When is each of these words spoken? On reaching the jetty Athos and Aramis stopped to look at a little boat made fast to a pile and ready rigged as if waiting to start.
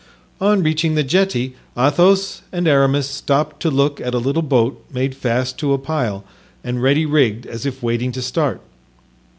On 0.39 0.63
reaching 0.63 0.95
the 0.95 1.03
jetty 1.03 1.53
Athos 1.77 2.41
and 2.51 2.67
Aramis 2.67 3.07
stopped 3.07 3.59
to 3.61 3.69
look 3.69 4.01
at 4.01 4.15
a 4.15 4.17
little 4.17 4.41
boat 4.41 4.83
made 4.91 5.13
fast 5.13 5.59
to 5.59 5.73
a 5.73 5.77
pile 5.77 6.23
and 6.63 6.81
ready 6.81 7.05
rigged 7.05 7.45
as 7.45 7.67
if 7.67 7.83
waiting 7.83 8.11
to 8.13 8.21
start. 8.23 8.61